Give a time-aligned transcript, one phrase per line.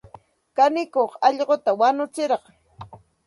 [0.55, 2.55] Kanikuq allquta wanutsirqan.